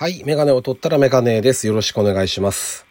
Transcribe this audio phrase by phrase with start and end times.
[0.00, 0.24] はい。
[0.24, 1.66] メガネを取ったらメガネです。
[1.66, 2.86] よろしくお願いします。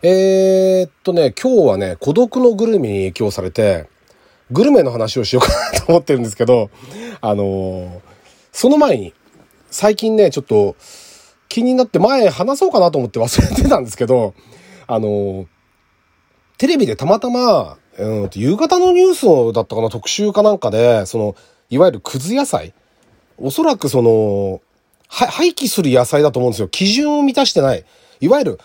[0.00, 3.88] えー、っとね、今日はね、孤独のグルメに影響されて、
[4.52, 6.70] グルメの話をしようかなと思ってるんですけど、
[7.20, 8.00] あのー
[8.52, 9.14] その前に、
[9.68, 10.76] 最近ね、ちょっと
[11.48, 14.34] 気になって前話そうかなと思って忘れてたんですけど、
[14.86, 15.46] あのー
[16.56, 21.34] テレビでたまたま、うん、夕方のニュースだったかな、特集かなんかで、その、
[21.68, 22.74] いわゆるくず野菜
[23.38, 24.60] おそらくその、
[25.12, 26.68] は廃棄する野菜だと思うんですよ。
[26.68, 27.84] 基準を満たしてない。
[28.20, 28.60] いわゆる、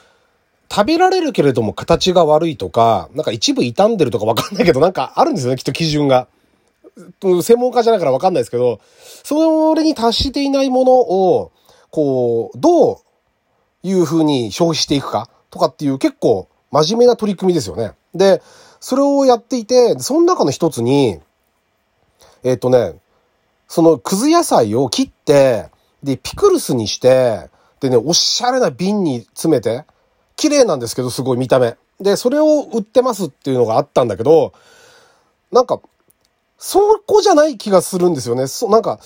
[0.72, 6.28] 食べられるけれども形が悪いとか、なんか一部傷んでるとかわかんないけど、なんかあるんですよね、きっと基準が。
[7.44, 8.80] 専門家じゃないからわかんないですけど、
[9.24, 11.52] それに達していないものを、
[11.92, 12.98] こう、どう
[13.84, 17.92] いう風に消費していくかとかっていう結構真面目な取り組みですよね。
[18.16, 18.42] で、
[18.80, 21.20] それをやっていて、その中の一つに、
[22.44, 22.96] えっ、とね、
[23.68, 25.70] そのくず野菜を切って、
[26.04, 29.86] で、ピクルスにして、でね、おしゃれな瓶に詰めて、
[30.36, 31.78] 綺麗なんですけど、すごい見た目。
[32.00, 34.54] で、それを売ってますっていうのがあったんだけど、
[35.52, 35.80] なんか、
[36.58, 38.48] そこじゃない気がするんですよね。
[38.48, 39.00] そ、なんか、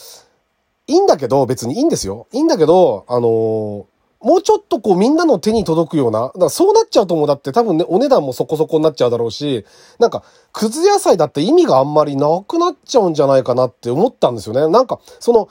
[0.87, 2.27] いいんだけど、別にいいんですよ。
[2.31, 7.27] いいんだけど、あのーもうちょっとこうみんなの手に届くような、だからそうなっちゃうと思う。
[7.27, 9.65] だって多分ね、お値段もそこそこになっちゃうだろうし、
[9.97, 14.67] なんか、くず野菜だって意味があんまりなくなっちゃうんじゃないかなって思ったんですよね。
[14.71, 15.49] なんか、その、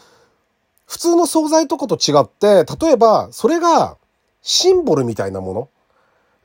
[0.91, 3.96] 普通の惣菜とかと違って、例えば、それが、
[4.42, 5.69] シンボルみたいなもの。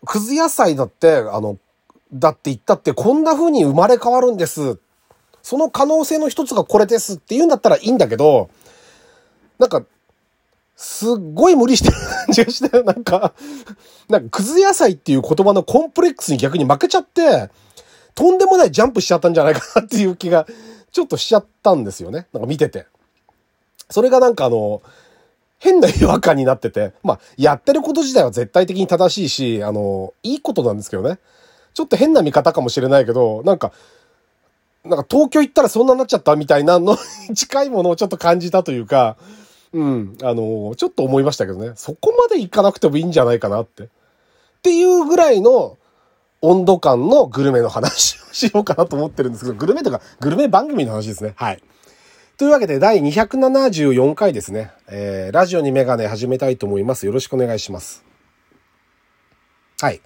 [0.05, 1.57] くず野菜だって、あの、
[2.13, 4.77] だって言ったって、こんな風に生まれ変わるんです。
[5.41, 8.51] その可能性の一つがこれですって言うんだったらいいんだけど、
[9.57, 9.83] なんか、
[10.75, 13.33] すっごい無理してる感じがして、 なんか、
[14.09, 17.49] なんか、くず野菜っていう言葉のコンプレックスに逆に負けちゃって、
[18.13, 20.45] とんでもないジャンプしちゃったんじゃないかなっていう気が、
[20.91, 22.27] ちょっとしちゃったんですよね。
[22.31, 22.85] なんか見てて。
[23.89, 24.81] それがなんかあの、
[25.59, 31.19] 変な違和感になってて、まあ、やってること自体は絶対的に正しいし、あの、いいことなんですけどね。
[31.73, 33.71] ちょっと変な見方かもしれないけど、なんか、
[34.83, 36.97] なんか東京行ったらそんなになっちゃったみたいなの
[37.29, 39.17] に 近いものをちょっと感じたというか、
[39.73, 41.71] うん、あの、ちょっと思いましたけどね。
[41.75, 43.83] そこまで行かなくてもいいんじゃないかなって。
[43.83, 43.87] っ
[44.61, 45.77] ていうぐらいの
[46.41, 51.33] 温度感のグルメの話をしようかなと思ってるんですけど、グルメとかグルメ番組の話ですね。
[51.35, 51.61] はい。
[52.37, 54.71] というわけで第274回ですね。
[54.89, 57.05] えー、ラジオにメガネ始めたいと思います。
[57.05, 58.03] よろしくお願いします。
[59.79, 60.01] はい。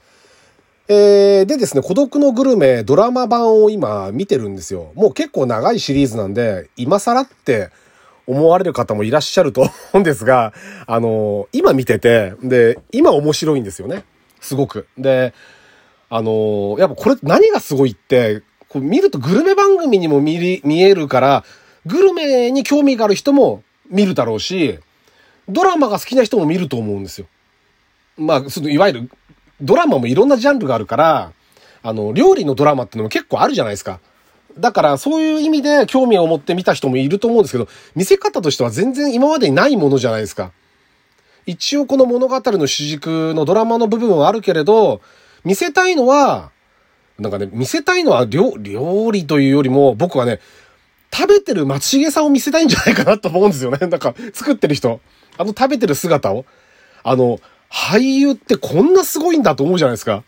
[0.88, 4.92] えー、でですね、孤独のグルメドラマ版を今見てるんですよ。
[4.94, 7.72] もう結構長いシリーズなんで、今更って
[8.28, 10.54] 思われる方もいらっしゃると思うんですが、
[10.86, 14.04] あの今見てて、で、今面白いんですよね。
[14.40, 14.88] すごく。
[15.00, 15.34] で、
[16.12, 21.44] あのやっぱこれ何がすごいって、こう見るとグルメ番組にも見り見えるから、
[21.86, 24.80] グルメに興味がある人も見るだろうし、
[25.48, 27.28] ドラマが好きな人も見ると思うんですよ。
[28.18, 29.10] まあ、そのいわゆる
[29.62, 31.32] ドラマもいろんなジャンルがあるから、
[31.82, 34.00] あの、料理のドラマってのも結構あるじゃないですか。
[34.58, 40.52] だから、そういう意味で興味を持って見た人もいると思うんですけど、見せ方としては全然今までにないものじゃないですか。
[41.46, 45.02] 一応この物語の主軸のドラマの部分はあるけれど、
[45.44, 46.52] 見せたいのは、
[47.18, 50.40] なんかね、見せたいのは料料理というよりも、僕はね、
[51.12, 53.78] 食べてる松重さんを見せたいんじゃないかなと思うんですよね。
[53.88, 55.02] なんか、作ってる人。
[55.38, 56.46] あの食べてる姿を。
[57.04, 57.40] あの、
[57.72, 60.24] 俳優ってこんなすごいんだと思うじゃないですか。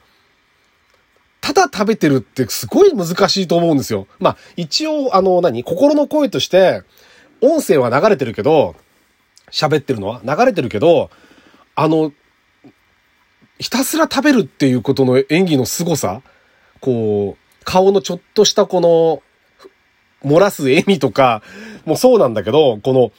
[1.42, 4.08] ただ食べてるってすごい難しいと思うんですよ。
[4.20, 5.64] まあ、一応、あの、何？
[5.64, 6.84] 心の声として、
[7.42, 8.76] 音声は流れてるけど、
[9.52, 10.22] 喋ってるのは？
[10.24, 11.10] 流れてるけど、
[11.76, 12.14] あの、
[13.60, 16.22] ひたすら食べるっていうことの演技の凄さ
[16.80, 19.22] こう、顔のちょっとしたこの、
[20.24, 21.42] 漏らす笑みとか、
[21.86, 23.12] もうそうなんだけど、この、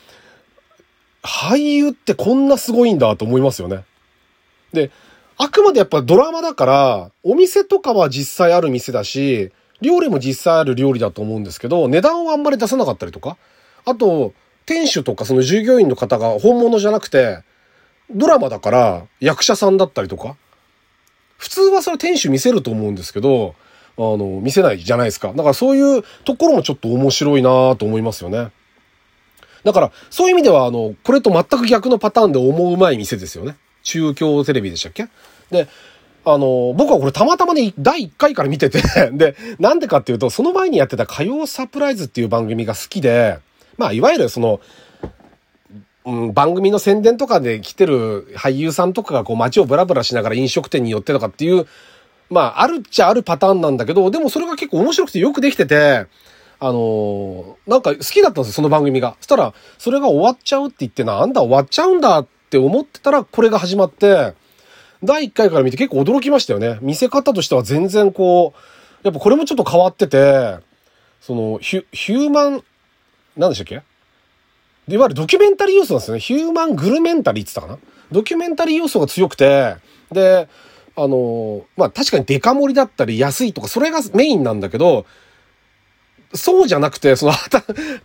[1.23, 3.85] 俳優ってこんなすごいんだと思いますよね。
[4.73, 4.91] で、
[5.37, 13.37] あくまでやっぱドラマだから、お店とかは実際ある店だし、料理も実際ある料理だと思うんですけど、値段はあんまり出さなかったりとか、
[13.85, 14.33] あと、
[14.65, 17.41] 店主とかその従業員の方が本物じゃなくて、
[18.11, 20.37] ドラマだから役者さんだったりとか、
[21.37, 23.55] 普通はそれ店主見せると思うんですけど、
[23.99, 25.29] あの、見せないじゃないですか。
[25.29, 28.50] だからそういうところもちょっと面白いなと思いますよね。
[29.65, 33.56] だから、そういう意味では、あの、これと全く逆のパターンで思うまい店ですよね。
[33.83, 35.09] 中京テレビでしたっけ？
[35.50, 35.69] で、
[36.25, 43.38] あの、僕はこれたまたまね、第1回から見てて、 で、なんでかっていうと、その前にやってた火曜サプライズっていう番組が好きで、
[43.77, 44.61] まあ、いわゆるその、
[46.05, 51.67] うん、番組の宣伝とかで来てる俳優さんとかがこう街をブラブラしながら飲食店に寄ってとかっていう、
[52.32, 56.06] まあ、あるっちゃあるパターンなんだけど、でもそれが結構面白くてよくできてて、
[56.58, 59.17] あのー、なんか好きだったんですよ、その番組が。
[59.20, 64.34] そしたら、それが終わっちゃうって言って、なんだ終わっちゃうんだって思ってたら、これが始まって、
[65.05, 66.79] 第1回から見て結構驚きましたよね。
[66.81, 68.61] 見せ方としては全然こう、
[69.02, 70.58] やっぱこれもちょっと変わってて、
[71.20, 72.64] その、ヒュ、ヒューマン、
[73.37, 73.82] 何でしたっけ？
[74.87, 76.20] でいわゆるドキュメンタリー要素なんですよね。
[76.20, 77.88] ヒューマングルメンタリーって言ったかな？
[78.12, 79.76] ドキュメンタリー要素が強くて、
[80.12, 80.49] で、
[80.97, 85.06] あの、まあ、確かにデカ盛りだったり安いとか、それがメインなんだけど、
[86.35, 87.33] そうじゃなくて、その、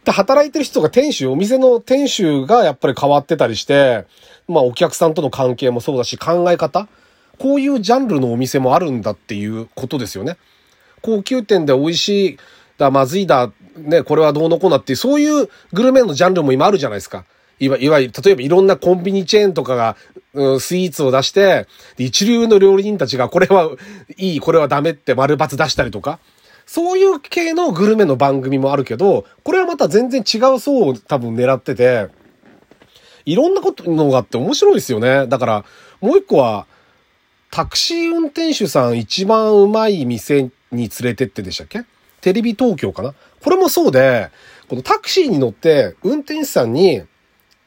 [0.05, 4.05] 働いてる人が店主、お店の店主がやっぱり変わってたりして、
[4.47, 6.87] まあお客さんとの関係もそうだし、考え方
[7.39, 10.37] こういうジャンルのお店もあるんだっていうことですよね。
[11.01, 12.37] 高級店で美味しい
[12.77, 17.25] だ、まずいだ、ね、これはどうのこうなっていう、そういうグルメのジャンルも今あるじゃないですか。
[17.59, 19.97] いわいわゆる、例えばいろんなコンビニチェーンとかが、
[20.33, 21.67] うん、スイーツを出して、
[21.97, 23.71] 一流の料理人たちがこれは
[24.17, 26.19] いい、これはダメって丸抜出したりとか。
[26.69, 32.09] そういう系のグルメの番組もあるけど、これはまた全然違う層を多分狙ってて、
[33.25, 35.27] いろんなことのがあって面白いですよね。
[35.27, 35.65] だから、
[36.01, 36.67] もう一個は、
[37.51, 41.85] タクシー運転手さん一番うまい店に連れてってでしたっけ？
[42.19, 43.15] テレビ東京かな？
[43.41, 44.29] これもそうで、
[44.67, 47.03] このタクシーに乗って運転手さんに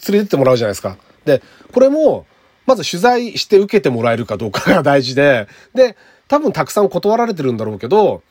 [0.08, 0.96] 連れてってもらうじゃないですか。
[1.24, 1.42] で、
[1.72, 2.26] これも、
[2.66, 5.96] まず取材して受けてもらえるかどうかが大事で、で、
[6.28, 8.22] 多分たくさん断られてるんだろうけど、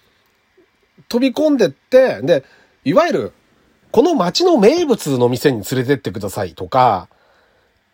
[1.10, 2.44] 飛び込んでって、で、
[2.86, 3.33] いわゆる、
[3.92, 7.10] この街の名物の店に連れてってくださいとか、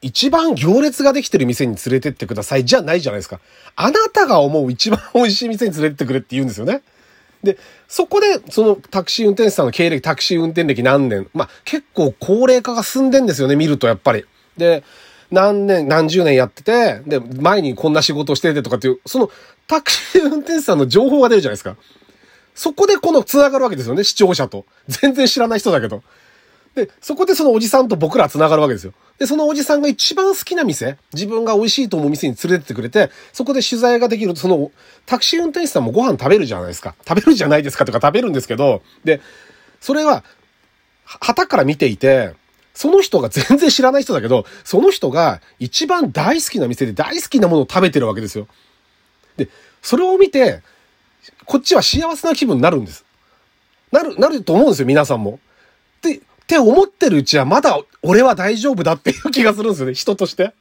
[0.01, 3.39] 一番行列ができてる店に連れてってくださいじゃないじゃないですか。
[3.75, 6.81] あなたが思う一番美味しい店に連れてってくれって言うんですよね。
[7.45, 7.57] で、
[7.88, 14.25] そこで、そのタクシー運転手さんの経歴、タクシー運転歴何年、まあ、結構高齢化が進んでんですよね、見るとやっぱり。
[14.57, 14.83] で、
[15.31, 19.30] 何年、何十年やってて、で、前にこんな仕事をしててとかっていう、その
[19.68, 21.77] タクシー運転手さんの情報が出るじゃないですか。
[22.53, 24.65] そこでこの繋がるわけですよね、視聴者と。
[24.88, 26.03] 全然知らない人だけど。
[26.74, 28.94] で、そこでそのおじさんと僕ら繋がるわけですよ。
[29.17, 34.71] で、そのおじさんが一番好きな店、自分が美味しいと思う店に連れてってくれて、そこで取材ができると、その、
[35.06, 36.95] タクシー運転手さんもご飯食べるじゃないですか。
[37.07, 39.21] 食べるじゃないですかとか食べるんですけど、で、
[39.79, 40.23] それは、
[41.06, 42.33] 旗から見ていて、
[42.73, 48.47] その人が全然知らない人だけど、その人が一番大好きな店で大好きなものを食べてるわけですよ。
[49.38, 49.47] で、
[49.81, 50.62] それを見て、
[51.45, 53.06] こっちは幸せな気分になるんです。
[53.91, 55.39] なる、なると思うんですよ、皆さんも。
[56.45, 60.53] って思ってるうちはまだ俺は大丈夫だっていう気がするんですよね、人として。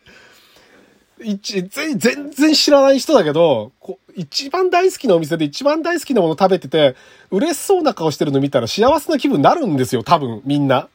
[1.23, 1.99] 一、全
[2.31, 3.71] 然知らない人だけど、
[4.17, 6.97] 一番大好きなお店で一番大好きなもの食べてて、
[7.31, 10.89] 嬉しそうな顔してるの見たら幸せな気分になるんですよ、多分、みんな。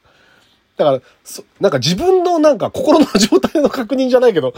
[0.77, 4.55] だから、そ、なんか自分のなんか心の状態の確認じゃないけど、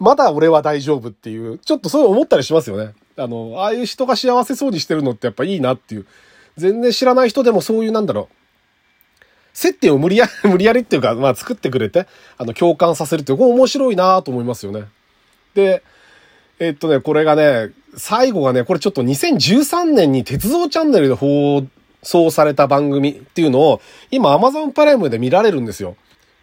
[0.00, 2.94] まだ俺は大丈夫っていう、ちょっとそう思ったりしますよね。
[3.16, 6.06] あの、ああいう人が幸せそうにしてるのってやっぱいいなっていう。
[6.56, 8.34] 全然知らない人でもそういうなんだろう。
[9.58, 12.06] 接点を無理やり、 無理やりっていうか、まあ作ってくれて、
[12.36, 14.84] あの、共感させるっていう、これ面白いなと思いますよね。
[15.54, 15.82] で、
[16.60, 21.66] えっとね、これがね、最後がね、これちょっと2013年に鉄道チャンネルで放
[22.04, 23.80] 送された番組っていうのを、
[24.12, 25.96] 今 Amazon プライムで見られるんですよ。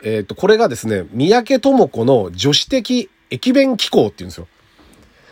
[0.04, 4.48] えっと、これがですね、三宅智子の女子的駅弁機構っていうんですよ。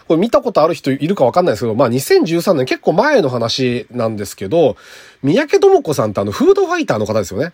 [0.07, 4.77] これ見たことある人いるかわかんないですけど、まあ2013年結構前の話なんですけど、
[5.21, 7.51] 三宅智子さんってあのフードファイターの方ですよね。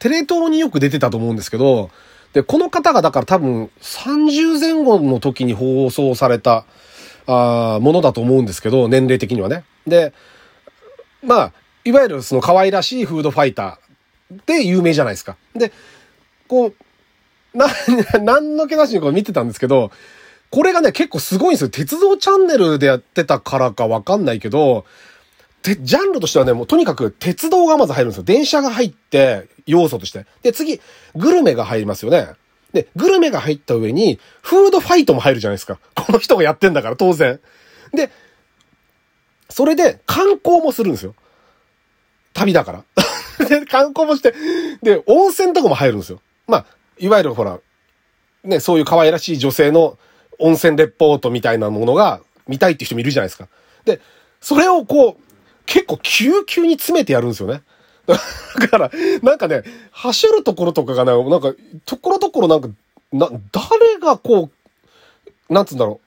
[0.00, 1.90] テレ東によく出てたと思うんですけど、
[2.32, 6.64] で、この方がだから多分30前後の時に放送された、
[7.26, 9.64] ああものだと思うんですけど、年齢的にはね。
[9.86, 10.12] で、
[11.22, 11.52] まあ、
[11.84, 15.36] いわゆるその可愛らしいフードファイターで有名じゃないですか。
[15.54, 15.70] で、
[16.48, 16.74] こう、
[17.56, 17.66] な、
[18.22, 19.90] 何の気なしにこう見てたんですけど、
[20.50, 21.68] これがね、結構すごいんですよ。
[21.68, 24.84] 鉄道チャンネルでやってたからかわかんないけど、
[25.62, 28.24] で、ジャンルとしてはね、もうとにかく鉄道がまず入るんですよ。
[28.24, 30.26] 電車が入って、要素として。
[30.42, 30.80] で、次、
[31.14, 32.28] グルメが入りますよね。
[32.72, 35.78] で、グルメが入った上に、フードファイトも入るじゃないですか。
[35.94, 37.40] この人がやってんだから、当然。
[37.92, 38.10] で、
[39.48, 41.14] それで観光もするんですよ。
[42.32, 42.84] 旅だから。
[43.46, 44.32] で、観光もして、
[44.82, 46.20] で、温泉とかも入るんですよ。
[46.46, 46.66] まあ、
[46.98, 47.58] いわゆるほら、
[48.44, 49.98] ね、そういう可愛らしい女性の
[50.38, 53.48] 温泉レポートみたいなものが見たいって人もいるじゃないですか。
[53.84, 54.00] で、
[54.40, 55.29] それをこう、
[55.70, 57.62] 結構急急に詰めてやるんですよね。
[58.58, 58.90] だから、
[59.22, 59.62] なんかね、
[59.92, 61.54] 走るところとかがね、なんか、
[61.86, 62.68] ところどころなんか、
[63.12, 64.50] な、誰がこ
[65.48, 66.00] う、なんつうんだろ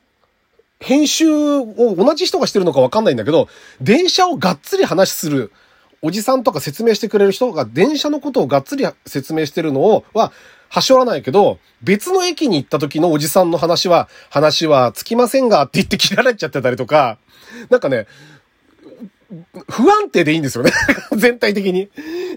[0.82, 0.86] う。
[0.86, 3.48] 編集を同じ人がしてるのかわかんないんだけど、
[3.80, 5.54] 電車をがっつり話する、
[6.02, 10.34] おじさんとか説明してくれる人が電車のことをがっつり説明してるのを、は、
[10.68, 17.18] はしょらないけど、別の駅に行った時のおじさんの話は、話はつきませんがって言って切られちゃってたりとか、
[17.70, 18.08] なんかね、
[19.70, 20.72] 不安定でいいんですよね。
[21.16, 21.90] 全体的に。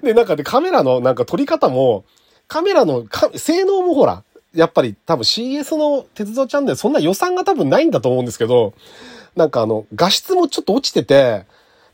[0.03, 2.05] で、なんかでカメラのなんか撮り方も、
[2.49, 4.23] カメラの性能もほら、
[4.55, 8.75] やっぱり多分 CS の鉄道チャンネルそんな予算が多分ないんだと思うんですけど、
[9.35, 11.45] なんかあの、画質もちょっと落ちてて、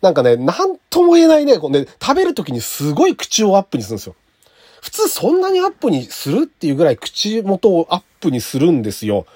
[0.01, 4.15] なんかね、なんとも言えないね、こうね、食べるときにすごい口をアップにするんですよ。
[4.81, 9.27] 普通そんなにアップにするっていうぐらい口元をアップにするんですよ。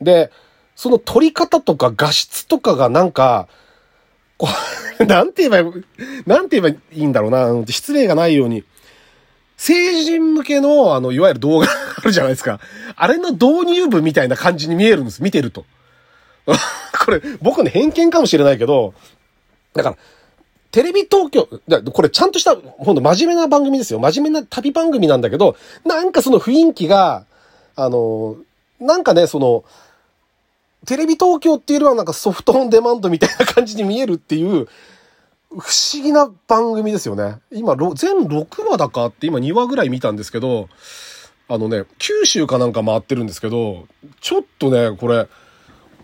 [0.00, 0.30] で、
[0.74, 3.48] その撮り方とか画質とかがなんか、
[4.40, 4.48] こ
[4.98, 5.70] う、 なんて言えば、
[6.26, 8.64] なんて言えばいいんだろうな、失礼がないように。
[9.58, 12.58] 成人向けの、あの、いわゆる動画あるじゃないですか。
[12.96, 15.22] あれの導入部みたいな感じに見えるんです。
[15.22, 15.66] 見てると。
[17.04, 18.94] これ、僕の偏見かもしれないけど、
[19.74, 19.96] だから、
[20.70, 21.46] テレビ東京、
[21.92, 23.98] これちゃんとした、ほんと真面目な番組ですよ。
[23.98, 27.26] 真面目な旅番組なんだけど、なんかその雰囲気が、
[27.76, 28.36] あの、
[28.80, 29.64] なんかね、その、
[30.86, 34.66] テレビ東京っていうよりはなんかソフトオンデマンドみたいな感じに見えるっていう、
[35.50, 37.38] 不思議な番組ですよね。
[37.50, 40.68] 今、全6話だかって今2話ぐらい見たんですけど、
[41.48, 43.86] あのね、九州かなんか回ってるんですけど、
[44.20, 45.26] ちょっとね、これ、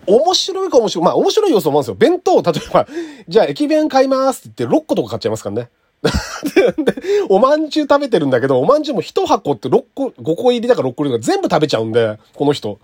[0.06, 1.04] 面白いか面白い。
[1.04, 2.10] まあ面白い要素もあるんですよ。
[2.10, 2.86] 弁当、例えば、
[3.28, 5.70] じゃあ駅弁買いますって言って6個とか買っちゃいますからね。
[6.84, 6.94] で、
[7.28, 12.78] おまんじゅう食べてるんだけど、おまんじゅうも1箱って6個、5個入りだから6個入りだから全部食べちゃうんで、この人。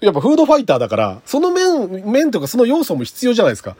[0.00, 3.76] やっぱフードファイターだから、その麺、麺とかその要素も必要じゃないですか。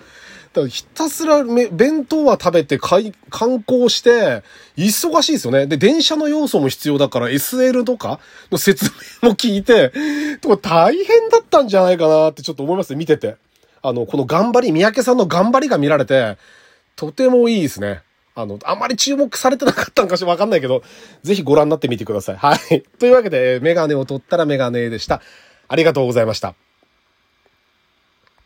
[0.54, 3.12] だからひたすらめ弁当は食べて観
[3.59, 4.42] 光して、
[4.76, 5.66] 忙しいですよね。
[5.66, 8.21] で、電車の要素も必要だから SL とか
[8.52, 8.87] の説
[9.23, 9.92] 明も聞いて、
[10.40, 13.37] とか大変だったんじゃないかなってちょっと思いますね、見てて。
[13.83, 16.38] あの、この頑張り、三宅さんの頑張りが見られて、
[16.97, 18.02] とてもいいですね。
[18.37, 20.83] あの、あんまり注目されてなかったんかしらわかんないけど、
[21.23, 22.37] ぜひご覧になってみてください。
[22.37, 22.83] はい。
[22.99, 25.21] というわけで、メガネを取ったらメガネでした。
[25.68, 26.54] ありがとうございました。